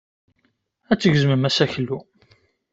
Ad 0.91 0.97
tgezmem 0.99 1.43
aseklu. 1.49 1.97